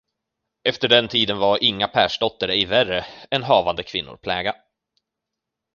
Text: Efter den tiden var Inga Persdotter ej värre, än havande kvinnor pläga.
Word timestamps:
Efter 0.63 0.87
den 0.87 1.07
tiden 1.09 1.39
var 1.39 1.63
Inga 1.63 1.87
Persdotter 1.87 2.47
ej 2.47 2.65
värre, 2.65 3.05
än 3.31 3.43
havande 3.43 3.83
kvinnor 3.83 4.17
pläga. 4.17 4.55